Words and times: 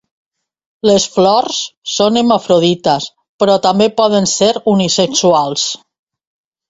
Les 0.89 1.03
flors 1.17 1.59
són 1.97 2.17
hermafrodites, 2.21 3.05
però 3.43 3.59
també 3.67 3.89
poden 4.01 4.29
ser 4.35 4.51
unisexuals. 4.73 5.67